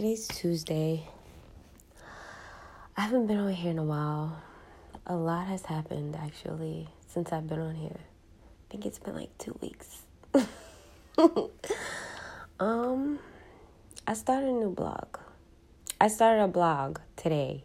[0.00, 1.06] today's Tuesday.
[2.96, 4.40] I haven't been on here in a while.
[5.06, 7.98] A lot has happened actually since I've been on here.
[8.00, 10.00] I think it's been like two weeks.
[12.58, 13.18] um,
[14.06, 15.18] I started a new blog.
[16.00, 17.64] I started a blog today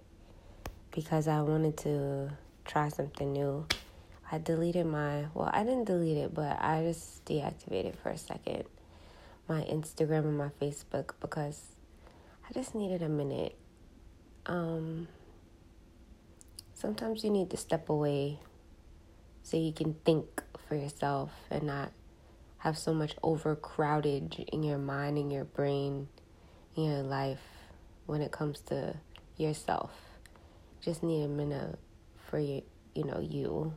[0.91, 2.31] because I wanted to
[2.65, 3.65] try something new.
[4.29, 8.65] I deleted my, well, I didn't delete it, but I just deactivated for a second
[9.47, 11.61] my Instagram and my Facebook because
[12.47, 13.57] I just needed a minute.
[14.45, 15.07] Um,
[16.73, 18.39] sometimes you need to step away
[19.41, 21.91] so you can think for yourself and not
[22.59, 26.07] have so much overcrowded in your mind and your brain
[26.75, 27.41] in your life
[28.05, 28.95] when it comes to
[29.37, 29.91] yourself.
[30.81, 31.79] Just need a minute
[32.29, 32.61] for you,
[32.93, 33.73] you know, you.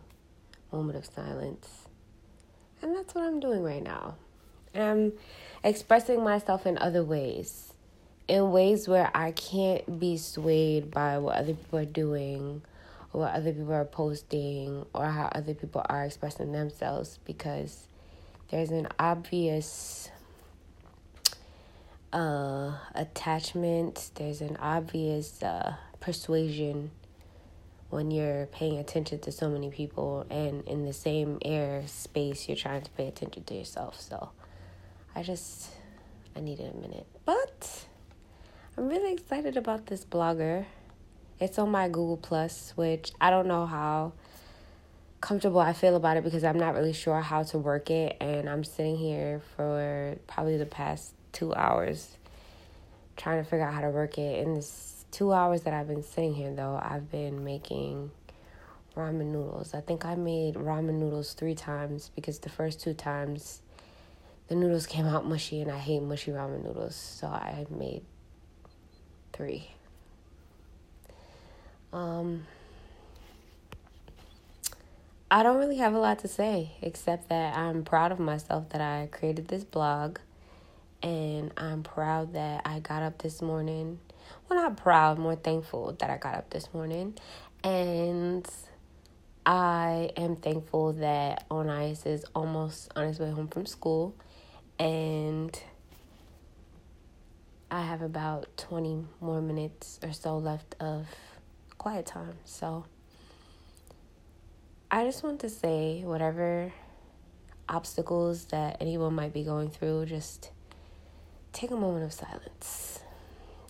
[0.73, 1.87] Moment of silence.
[2.83, 4.17] And that's what I'm doing right now.
[4.75, 5.13] And I'm
[5.65, 7.73] expressing myself in other ways.
[8.29, 12.63] In ways where I can't be swayed by what other people are doing
[13.13, 17.89] or what other people are posting or how other people are expressing themselves because
[18.51, 20.11] there's an obvious
[22.13, 26.91] uh, attachment, there's an obvious uh, persuasion
[27.91, 32.57] when you're paying attention to so many people and in the same air space you're
[32.57, 34.01] trying to pay attention to yourself.
[34.01, 34.31] So
[35.15, 35.71] I just
[36.37, 37.07] I needed a minute.
[37.25, 37.48] But
[38.79, 40.65] I'm really excited about this blogger.
[41.41, 44.13] It's on my Google Plus, which I don't know how
[45.21, 48.49] comfortable I feel about it because I'm not really sure how to work it and
[48.49, 52.19] I'm sitting here for probably the past 2 hours
[53.17, 54.47] trying to figure out how to work it.
[54.47, 58.13] In this 2 hours that I've been sitting here though, I've been making
[58.97, 59.75] ramen noodles.
[59.75, 63.61] I think I made ramen noodles 3 times because the first 2 times
[64.47, 68.05] the noodles came out mushy and I hate mushy ramen noodles, so I made
[69.33, 69.71] 3.
[71.93, 72.47] Um
[75.31, 78.81] I don't really have a lot to say except that I'm proud of myself that
[78.81, 80.19] I created this blog
[81.03, 83.99] and I'm proud that I got up this morning.
[84.49, 87.15] Well, not proud, more thankful that I got up this morning.
[87.63, 88.49] And
[89.45, 94.15] I am thankful that On Ice is almost on his way home from school.
[94.79, 95.59] And
[97.71, 101.07] I have about 20 more minutes or so left of
[101.77, 102.35] quiet time.
[102.45, 102.87] So
[104.91, 106.73] I just want to say whatever
[107.69, 110.51] obstacles that anyone might be going through, just
[111.53, 113.01] take a moment of silence.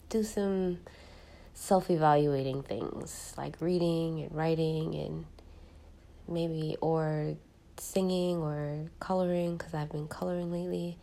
[0.09, 0.78] Do some
[1.54, 5.25] self evaluating things like reading and writing and
[6.28, 7.34] maybe or
[7.78, 10.98] singing or coloring because I've been coloring lately.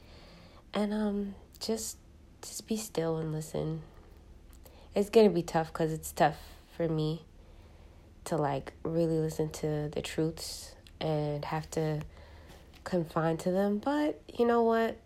[0.73, 1.97] And um just
[2.47, 3.81] just be still and listen.
[4.94, 6.38] It's going to be tough cuz it's tough
[6.75, 7.25] for me
[8.25, 12.01] to like really listen to the truths and have to
[12.83, 14.97] confine to them, but you know what?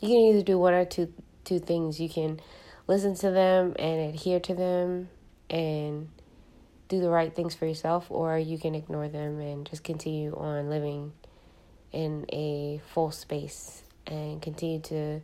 [0.00, 1.12] You can either do one or two
[1.44, 2.00] two things.
[2.00, 2.40] You can
[2.86, 5.08] listen to them and adhere to them
[5.50, 6.08] and
[6.88, 10.68] do the right things for yourself, or you can ignore them and just continue on
[10.68, 11.12] living
[11.92, 15.20] in a false space and continue to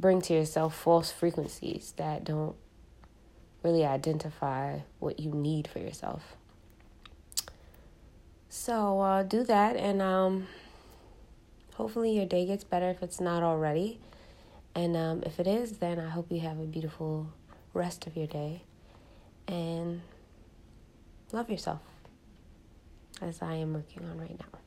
[0.00, 2.54] bring to yourself false frequencies that don't
[3.62, 6.36] really identify what you need for yourself.
[8.48, 10.46] So uh, do that, and um,
[11.74, 14.00] hopefully your day gets better if it's not already.
[14.74, 17.32] And um, if it is, then I hope you have a beautiful
[17.74, 18.62] rest of your day.
[19.46, 20.02] And
[21.32, 21.80] love yourself,
[23.20, 24.58] as I am working on right now.